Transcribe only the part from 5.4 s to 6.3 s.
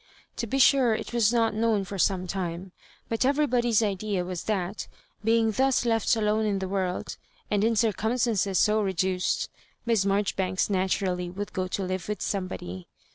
thus left